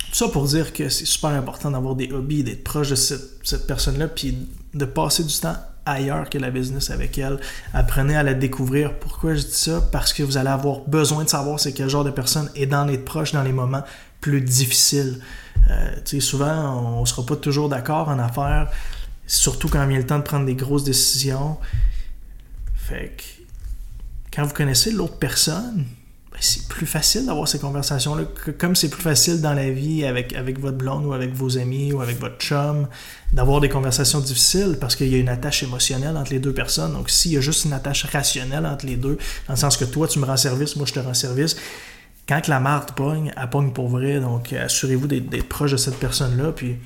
tout 0.09 0.15
ça 0.15 0.29
pour 0.29 0.47
dire 0.47 0.73
que 0.73 0.89
c'est 0.89 1.05
super 1.05 1.31
important 1.31 1.71
d'avoir 1.71 1.95
des 1.95 2.13
hobbies, 2.13 2.45
d'être 2.45 2.65
proche 2.65 2.91
de 2.91 2.95
cette, 2.95 3.67
personne-là, 3.67 4.09
puis 4.09 4.49
de 4.75 4.85
passer 4.85 5.25
du 5.25 5.35
temps 5.35 5.57
ailleurs 5.85 6.29
que 6.29 6.39
la 6.39 6.51
business 6.51 6.91
avec 6.91 7.19
elle. 7.19 7.41
Apprenez 7.73 8.17
à 8.17 8.23
la 8.23 8.35
découvrir. 8.35 8.99
Pourquoi 8.99 9.35
je 9.35 9.41
dis 9.41 9.53
ça? 9.53 9.81
Parce 9.91 10.13
que 10.13 10.23
vous 10.23 10.37
allez 10.37 10.51
avoir 10.51 10.81
besoin 10.81 11.25
de 11.25 11.29
savoir 11.29 11.59
c'est 11.59 11.73
quel 11.73 11.89
genre 11.89 12.05
de 12.05 12.11
personne 12.11 12.51
et 12.55 12.67
d'en 12.67 12.89
être 12.89 13.05
proche 13.05 13.33
dans 13.33 13.43
les 13.43 13.53
moments 13.53 13.83
plus 14.21 14.41
difficiles. 14.41 15.21
Euh, 15.71 16.21
souvent, 16.21 16.97
on 16.97 17.01
ne 17.01 17.07
sera 17.07 17.25
pas 17.25 17.37
toujours 17.37 17.69
d'accord 17.69 18.09
en 18.09 18.19
affaires, 18.19 18.71
surtout 19.27 19.69
quand 19.69 19.87
vient 19.87 19.99
le 19.99 20.07
temps 20.07 20.19
de 20.19 20.25
prendre 20.25 20.47
des 20.47 20.55
grosses 20.55 20.85
décisions. 20.85 21.59
Fait 22.75 23.15
que 23.17 23.23
quand 24.35 24.45
vous 24.45 24.55
connaissez 24.55 24.91
l'autre 24.91 25.17
personne, 25.17 25.85
c'est 26.41 26.69
plus 26.69 26.87
facile 26.87 27.27
d'avoir 27.27 27.49
ces 27.49 27.59
conversations-là. 27.59 28.25
Comme 28.59 28.77
c'est 28.77 28.89
plus 28.89 29.03
facile 29.03 29.41
dans 29.41 29.55
la 29.55 29.71
vie 29.71 30.05
avec, 30.05 30.35
avec 30.35 30.59
votre 30.59 30.77
blonde 30.77 31.05
ou 31.07 31.13
avec 31.13 31.33
vos 31.33 31.59
amis 31.59 31.93
ou 31.93 32.01
avec 32.01 32.21
votre 32.21 32.39
chum, 32.39 32.87
d'avoir 33.33 33.61
des 33.61 33.69
conversations 33.69 34.21
difficiles 34.21 34.77
parce 34.81 34.97
qu'il 34.97 35.09
y 35.09 35.15
a 35.15 35.19
une 35.19 35.29
attache 35.29 35.63
émotionnelle 35.63 36.17
entre 36.17 36.33
les 36.33 36.39
deux 36.39 36.53
personnes. 36.53 36.93
Donc, 36.93 37.11
s'il 37.11 37.33
y 37.33 37.37
a 37.37 37.41
juste 37.41 37.65
une 37.65 37.73
attache 37.73 38.05
rationnelle 38.05 38.67
entre 38.67 38.87
les 38.87 38.97
deux, 38.97 39.19
dans 39.47 39.55
le 39.55 39.59
sens 39.59 39.77
que 39.77 39.85
toi, 39.85 40.07
tu 40.07 40.19
me 40.19 40.25
rends 40.25 40.37
service, 40.37 40.77
moi, 40.77 40.87
je 40.87 40.95
te 40.95 41.01
rends 41.01 41.15
service, 41.15 41.57
quand 42.29 42.47
la 42.47 42.61
marde 42.61 42.93
pogne, 42.93 43.33
elle 43.37 43.51
pogne 43.51 43.73
pour 43.73 43.89
vrai. 43.89 44.21
Donc, 44.21 44.53
assurez-vous 44.53 45.07
d'être 45.07 45.49
proche 45.49 45.73
de 45.73 45.77
cette 45.77 45.97
personne-là. 45.97 46.53
Puis, 46.53 46.77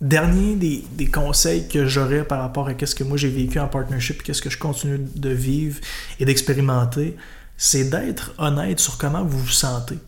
dernier 0.00 0.54
des, 0.54 1.06
conseils 1.06 1.68
que 1.68 1.86
j'aurais 1.86 2.24
par 2.24 2.40
rapport 2.40 2.68
à 2.68 2.86
ce 2.86 2.94
que 2.94 3.04
moi 3.04 3.16
j'ai 3.16 3.28
vécu 3.28 3.58
en 3.58 3.68
partnership, 3.68 4.22
qu'est-ce 4.22 4.42
que 4.42 4.50
je 4.50 4.58
continue 4.58 4.98
de 5.14 5.30
vivre 5.30 5.80
et 6.20 6.24
d'expérimenter, 6.24 7.16
c'est 7.56 7.84
d'être 7.84 8.32
honnête 8.38 8.80
sur 8.80 8.98
comment 8.98 9.24
vous 9.24 9.38
vous 9.38 9.48
sentez 9.48 9.98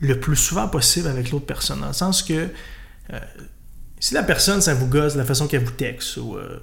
le 0.00 0.18
plus 0.20 0.36
souvent 0.36 0.68
possible 0.68 1.08
avec 1.08 1.30
l'autre 1.30 1.46
personne. 1.46 1.80
Dans 1.80 1.88
le 1.88 1.92
sens 1.92 2.22
que 2.22 2.48
euh, 3.12 3.18
si 4.00 4.14
la 4.14 4.22
personne, 4.22 4.60
ça 4.60 4.74
vous 4.74 4.86
gosse, 4.86 5.16
la 5.16 5.24
façon 5.24 5.48
qu'elle 5.48 5.64
vous 5.64 5.72
texte, 5.72 6.16
ou 6.18 6.36
euh, 6.36 6.60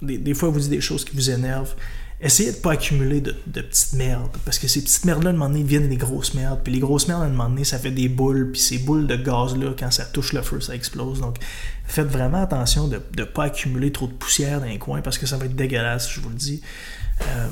des, 0.00 0.18
des, 0.18 0.34
fois 0.34 0.48
elle 0.48 0.54
vous 0.54 0.60
dit 0.60 0.68
des 0.68 0.80
choses 0.80 1.04
qui 1.04 1.14
vous 1.14 1.30
énervent, 1.30 1.74
essayez 2.22 2.52
de 2.52 2.56
ne 2.56 2.62
pas 2.62 2.72
accumuler 2.72 3.20
de, 3.20 3.32
petites 3.32 3.94
merdes. 3.94 4.36
Parce 4.44 4.58
que 4.58 4.68
ces 4.68 4.82
petites 4.82 5.04
merdes-là, 5.04 5.30
à 5.30 5.32
un 5.32 5.36
moment 5.36 5.50
donné, 5.50 5.64
deviennent 5.64 5.88
des 5.88 5.96
grosses 5.96 6.34
merdes. 6.34 6.60
Puis 6.62 6.72
les 6.72 6.78
grosses 6.78 7.08
merdes, 7.08 7.22
à 7.22 7.26
un 7.26 7.30
moment 7.30 7.48
donné, 7.48 7.64
ça 7.64 7.78
fait 7.78 7.90
des 7.90 8.08
boules. 8.08 8.52
Puis 8.52 8.60
ces 8.60 8.78
boules 8.78 9.06
de 9.06 9.16
gaz-là, 9.16 9.74
quand 9.78 9.90
ça 9.90 10.04
touche 10.04 10.32
le 10.32 10.42
feu, 10.42 10.60
ça 10.60 10.74
explose. 10.74 11.20
Donc 11.20 11.36
faites 11.84 12.06
vraiment 12.06 12.42
attention 12.42 12.88
de 12.88 13.00
ne 13.18 13.24
pas 13.24 13.44
accumuler 13.44 13.92
trop 13.92 14.06
de 14.06 14.12
poussière 14.12 14.60
dans 14.60 14.66
les 14.66 14.78
coins 14.78 15.02
parce 15.02 15.18
que 15.18 15.26
ça 15.26 15.36
va 15.36 15.46
être 15.46 15.56
dégueulasse, 15.56 16.10
je 16.10 16.20
vous 16.20 16.30
le 16.30 16.36
dis. 16.36 16.62
Euh, 17.22 17.48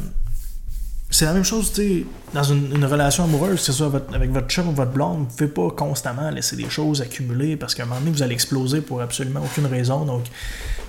c'est 1.10 1.24
la 1.24 1.32
même 1.32 1.44
chose, 1.44 1.72
tu 1.72 1.82
sais, 1.82 2.06
dans 2.32 2.44
une, 2.44 2.84
relation 2.84 3.24
amoureuse, 3.24 3.56
que 3.56 3.66
ce 3.66 3.72
soit 3.72 3.90
avec 4.14 4.30
votre 4.30 4.46
chum 4.46 4.68
ou 4.68 4.72
votre 4.72 4.92
blonde, 4.92 5.18
vous 5.18 5.24
ne 5.24 5.30
pouvez 5.30 5.48
pas 5.48 5.70
constamment 5.74 6.30
laisser 6.30 6.54
des 6.54 6.70
choses 6.70 7.02
accumuler 7.02 7.56
parce 7.56 7.74
qu'à 7.74 7.82
un 7.82 7.86
moment 7.86 8.00
donné, 8.00 8.12
vous 8.12 8.22
allez 8.22 8.34
exploser 8.34 8.80
pour 8.80 9.00
absolument 9.00 9.40
aucune 9.44 9.66
raison. 9.66 10.04
Donc, 10.04 10.26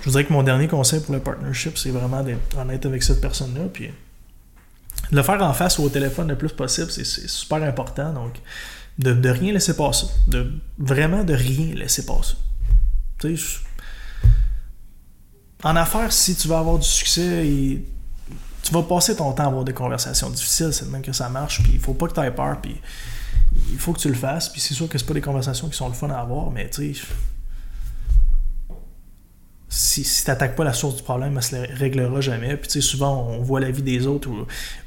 je 0.00 0.06
voudrais 0.06 0.24
que 0.24 0.32
mon 0.32 0.44
dernier 0.44 0.68
conseil 0.68 1.00
pour 1.00 1.12
le 1.12 1.20
partnership, 1.20 1.76
c'est 1.76 1.90
vraiment 1.90 2.22
d'être 2.22 2.56
honnête 2.56 2.86
avec 2.86 3.02
cette 3.02 3.20
personne-là, 3.20 3.64
puis 3.72 3.90
le 5.10 5.22
faire 5.22 5.42
en 5.42 5.52
face 5.52 5.78
ou 5.78 5.84
au 5.84 5.88
téléphone 5.88 6.28
le 6.28 6.36
plus 6.36 6.52
possible, 6.52 6.90
c'est 6.90 7.04
super 7.04 7.62
important. 7.62 8.12
Donc, 8.12 8.34
de, 8.98 9.12
de, 9.12 9.28
rien 9.28 9.52
laisser 9.52 9.76
passer. 9.76 10.06
De, 10.28 10.52
vraiment 10.78 11.24
de 11.24 11.34
rien 11.34 11.74
laisser 11.74 12.06
passer. 12.06 12.34
Tu 13.18 13.36
sais, 13.36 13.58
en 15.64 15.76
affaires, 15.76 16.12
si 16.12 16.34
tu 16.34 16.48
veux 16.48 16.56
avoir 16.56 16.78
du 16.78 16.86
succès 16.88 17.46
et 17.46 17.84
tu 18.62 18.72
vas 18.72 18.82
passer 18.82 19.16
ton 19.16 19.32
temps 19.32 19.44
à 19.44 19.46
avoir 19.46 19.64
des 19.64 19.72
conversations 19.72 20.30
difficiles, 20.30 20.72
c'est 20.72 20.86
de 20.86 20.90
même 20.90 21.02
que 21.02 21.12
ça 21.12 21.28
marche, 21.28 21.62
puis 21.62 21.72
il 21.74 21.80
faut 21.80 21.94
pas 21.94 22.06
que 22.06 22.14
tu 22.14 22.20
aies 22.20 22.30
peur, 22.30 22.60
puis 22.60 22.80
il 23.70 23.78
faut 23.78 23.92
que 23.92 23.98
tu 23.98 24.08
le 24.08 24.14
fasses, 24.14 24.48
puis 24.48 24.60
c'est 24.60 24.74
sûr 24.74 24.88
que 24.88 24.98
c'est 24.98 25.06
pas 25.06 25.14
des 25.14 25.20
conversations 25.20 25.68
qui 25.68 25.76
sont 25.76 25.88
le 25.88 25.94
fun 25.94 26.10
à 26.10 26.18
avoir, 26.18 26.50
mais 26.50 26.70
tu 26.70 26.94
sais, 26.94 27.02
si, 29.74 30.04
si 30.04 30.22
tu 30.22 30.30
n'attaques 30.30 30.54
pas 30.54 30.64
la 30.64 30.74
source 30.74 30.96
du 30.96 31.02
problème, 31.02 31.34
elle 31.34 31.42
se 31.42 31.56
réglera 31.78 32.20
jamais. 32.20 32.58
Puis 32.58 32.68
tu 32.68 32.74
sais, 32.74 32.86
souvent, 32.86 33.26
on 33.30 33.40
voit 33.40 33.58
la 33.58 33.70
vie 33.70 33.80
des 33.80 34.06
autres 34.06 34.28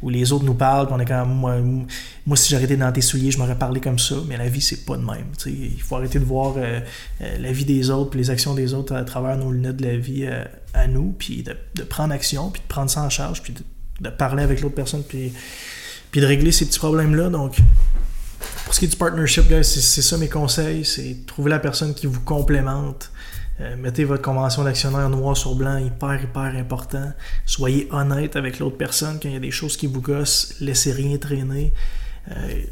où, 0.03 0.09
les 0.11 0.31
autres 0.31 0.45
nous 0.45 0.53
parlent, 0.53 0.85
puis 0.85 0.95
on 0.95 0.99
est 0.99 1.05
quand 1.05 1.25
même, 1.25 1.35
moi, 1.35 1.55
moi 2.27 2.37
si 2.37 2.49
j'arrêtais 2.51 2.77
dans 2.77 2.91
tes 2.91 3.01
souliers, 3.01 3.31
je 3.31 3.39
m'aurais 3.39 3.57
parlé 3.57 3.81
comme 3.81 3.97
ça, 3.97 4.13
mais 4.27 4.37
la 4.37 4.47
vie, 4.47 4.61
c'est 4.61 4.85
pas 4.85 4.95
de 4.95 5.03
même. 5.03 5.25
Tu 5.39 5.49
sais, 5.49 5.51
il 5.51 5.81
faut 5.81 5.95
arrêter 5.95 6.19
de 6.19 6.23
voir 6.23 6.53
euh, 6.57 6.79
euh, 7.21 7.37
la 7.39 7.51
vie 7.51 7.65
des 7.65 7.89
autres, 7.89 8.11
puis 8.11 8.19
les 8.19 8.29
actions 8.29 8.53
des 8.53 8.75
autres 8.75 8.93
à 8.93 9.03
travers 9.03 9.35
nos 9.37 9.51
lunettes 9.51 9.77
de 9.77 9.85
la 9.85 9.97
vie 9.97 10.25
euh, 10.25 10.43
à 10.75 10.87
nous, 10.87 11.15
puis 11.17 11.41
de, 11.41 11.83
prendre 11.83 12.13
action, 12.13 12.51
puis 12.51 12.61
de 12.61 12.67
prendre 12.67 12.91
ça 12.91 13.01
en 13.01 13.09
charge, 13.09 13.41
puis 13.41 13.55
de, 13.99 14.09
parler 14.11 14.43
avec 14.43 14.61
l'autre 14.61 14.75
personne, 14.75 15.01
puis, 15.01 15.33
de 16.13 16.25
régler 16.25 16.51
ces 16.51 16.67
petits 16.67 16.79
problèmes-là. 16.79 17.29
Donc, 17.29 17.57
pour 18.65 18.73
ce 18.75 18.79
qui 18.79 18.85
est 18.85 18.89
du 18.89 18.97
partnership, 18.97 19.45
c'est 19.63 20.01
ça 20.03 20.17
mes 20.17 20.29
conseils, 20.29 20.85
c'est 20.85 21.25
trouver 21.25 21.49
la 21.49 21.59
personne 21.59 21.95
qui 21.95 22.05
vous 22.05 22.21
complémente. 22.21 23.09
Euh, 23.61 23.77
mettez 23.77 24.03
votre 24.03 24.21
convention 24.21 24.63
d'actionnaire 24.63 25.09
noir 25.09 25.37
sur 25.37 25.55
blanc, 25.55 25.77
hyper, 25.77 26.21
hyper 26.21 26.55
important. 26.57 27.13
Soyez 27.45 27.87
honnête 27.91 28.35
avec 28.35 28.59
l'autre 28.59 28.77
personne. 28.77 29.17
Quand 29.21 29.29
il 29.29 29.33
y 29.33 29.37
a 29.37 29.41
des 29.41 29.51
choses 29.51 29.77
qui 29.77 29.87
vous 29.87 30.01
gossent, 30.01 30.55
laissez 30.59 30.91
rien 30.91 31.17
traîner. 31.17 31.73
Euh, 32.31 32.63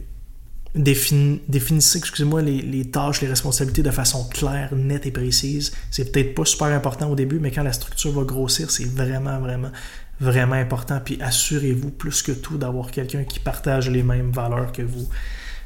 définissez, 0.75 1.99
excusez-moi, 1.99 2.41
les, 2.41 2.85
tâches, 2.85 3.21
les 3.21 3.29
responsabilités 3.29 3.83
de 3.83 3.91
façon 3.91 4.27
claire, 4.27 4.75
nette 4.75 5.05
et 5.05 5.11
précise. 5.11 5.71
C'est 5.89 6.11
peut-être 6.11 6.35
pas 6.35 6.43
super 6.43 6.67
important 6.67 7.09
au 7.09 7.15
début, 7.15 7.39
mais 7.39 7.51
quand 7.51 7.63
la 7.63 7.73
structure 7.73 8.11
va 8.11 8.23
grossir, 8.23 8.69
c'est 8.69 8.85
vraiment, 8.85 9.39
vraiment, 9.39 9.71
vraiment 10.19 10.55
important. 10.55 10.99
Puis 11.03 11.17
assurez-vous 11.21 11.91
plus 11.91 12.21
que 12.23 12.33
tout 12.33 12.57
d'avoir 12.57 12.91
quelqu'un 12.91 13.23
qui 13.23 13.39
partage 13.39 13.89
les 13.89 14.03
mêmes 14.03 14.31
valeurs 14.31 14.73
que 14.73 14.81
vous. 14.81 15.07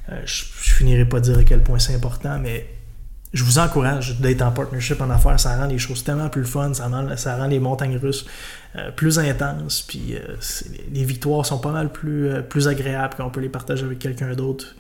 Euh, 0.10 0.22
je, 0.26 0.44
je 0.62 0.74
finirai 0.76 1.06
pas 1.06 1.20
de 1.20 1.26
dire 1.26 1.40
à 1.40 1.44
quel 1.44 1.64
point 1.64 1.80
c'est 1.80 1.96
important, 1.96 2.38
mais 2.40 2.77
je 3.34 3.44
vous 3.44 3.60
encourage 3.60 4.20
d'être 4.20 4.42
en 4.42 4.52
partnership 4.52 5.02
en 5.02 5.10
affaires. 5.10 5.40
Ça 5.40 5.58
rend 5.58 5.68
les 5.68 5.78
choses 5.78 6.04
tellement 6.04 6.30
plus 6.30 6.46
fun, 6.46 6.74
ça 6.74 6.88
rend, 6.88 7.48
les 7.48 7.60
montagnes 7.60 7.98
russes 7.98 8.26
euh, 8.76 8.92
plus 8.92 9.20
intenses, 9.20 9.82
puis 9.82 10.16
euh, 10.16 10.36
les 10.92 11.04
victoires 11.04 11.46
sont 11.46 11.60
pas 11.60 11.72
mal 11.72 11.92
plus, 11.92 12.30
euh, 12.30 12.42
plus 12.42 12.68
agréables 12.68 13.16
quand 13.18 13.26
on 13.26 13.30
peut 13.30 13.42
les 13.42 13.50
partager 13.50 13.84
avec 13.86 14.00
quelqu'un 14.00 14.34
d'autre. 14.34 14.76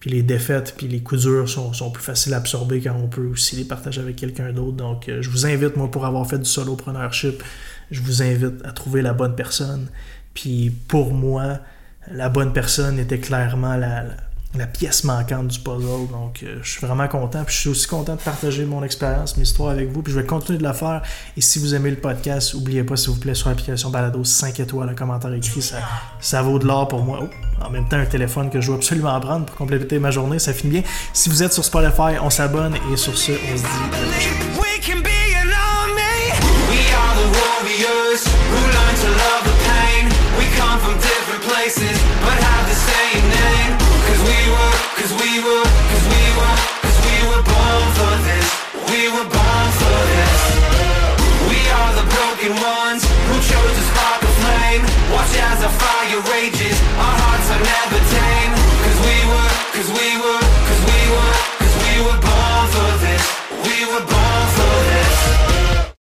Puis 0.00 0.10
les 0.10 0.22
défaites, 0.22 0.74
puis 0.76 0.88
les 0.88 1.00
coups 1.00 1.22
durs 1.22 1.48
sont, 1.48 1.72
sont, 1.72 1.92
plus 1.92 2.02
faciles 2.02 2.34
à 2.34 2.38
absorber 2.38 2.80
quand 2.80 2.96
on 2.96 3.06
peut 3.06 3.26
aussi 3.26 3.54
les 3.54 3.64
partager 3.64 4.00
avec 4.00 4.16
quelqu'un 4.16 4.52
d'autre. 4.52 4.76
Donc, 4.76 5.08
je 5.08 5.30
vous 5.30 5.46
invite, 5.46 5.76
moi, 5.76 5.88
pour 5.88 6.04
avoir 6.06 6.26
fait 6.28 6.38
du 6.38 6.44
solopreneurship, 6.44 7.40
je 7.92 8.00
vous 8.00 8.20
invite 8.20 8.64
à 8.64 8.72
trouver 8.72 9.00
la 9.02 9.12
bonne 9.12 9.36
personne. 9.36 9.86
Puis 10.34 10.70
pour 10.88 11.14
moi, 11.14 11.58
la 12.10 12.28
bonne 12.28 12.52
personne 12.52 12.98
était 12.98 13.20
clairement 13.20 13.76
la 13.76 14.02
la 14.02 14.16
la 14.54 14.66
pièce 14.66 15.04
manquante 15.04 15.48
du 15.48 15.58
puzzle. 15.58 16.08
Donc, 16.10 16.42
euh, 16.42 16.58
je 16.62 16.70
suis 16.70 16.86
vraiment 16.86 17.08
content. 17.08 17.44
Puis, 17.44 17.54
je 17.54 17.60
suis 17.60 17.68
aussi 17.70 17.86
content 17.86 18.14
de 18.16 18.20
partager 18.20 18.64
mon 18.64 18.82
expérience, 18.84 19.36
mes 19.36 19.44
histoires 19.44 19.70
avec 19.70 19.90
vous. 19.90 20.02
Puis, 20.02 20.12
je 20.12 20.18
vais 20.20 20.26
continuer 20.26 20.58
de 20.58 20.62
la 20.62 20.74
faire. 20.74 21.02
Et 21.36 21.40
si 21.40 21.58
vous 21.58 21.74
aimez 21.74 21.90
le 21.90 21.96
podcast, 21.96 22.54
n'oubliez 22.54 22.84
pas, 22.84 22.96
s'il 22.96 23.10
vous 23.10 23.20
plaît, 23.20 23.34
sur 23.34 23.48
l'application 23.48 23.90
Balado 23.90 24.22
5 24.22 24.60
étoiles, 24.60 24.88
un 24.88 24.94
commentaire 24.94 25.32
écrit. 25.32 25.62
Ça, 25.62 25.78
ça 26.20 26.42
vaut 26.42 26.58
de 26.58 26.66
l'or 26.66 26.88
pour 26.88 27.02
moi. 27.02 27.20
Oh, 27.22 27.28
en 27.64 27.70
même 27.70 27.88
temps, 27.88 27.98
un 27.98 28.06
téléphone 28.06 28.50
que 28.50 28.60
je 28.60 28.66
dois 28.66 28.76
absolument 28.76 29.18
prendre 29.20 29.46
pour 29.46 29.56
compléter 29.56 29.98
ma 29.98 30.10
journée. 30.10 30.38
Ça 30.38 30.52
finit 30.52 30.80
bien. 30.80 30.82
Si 31.12 31.28
vous 31.28 31.42
êtes 31.42 31.52
sur 31.52 31.64
Spotify, 31.64 32.18
on 32.22 32.30
s'abonne. 32.30 32.76
Et 32.92 32.96
sur 32.96 33.16
ce, 33.16 33.32
on 33.32 33.56
se 33.56 33.62
dit. 33.62 33.68